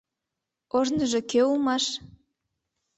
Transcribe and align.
Ожныжо 0.77 1.19
кӧ 1.31 1.41
улмаш? 1.51 1.85